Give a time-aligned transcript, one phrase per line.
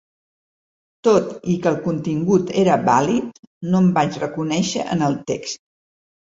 [1.07, 3.37] Tot i que el contingut era vàlid,
[3.75, 5.63] no em vaig reconèixer en el text.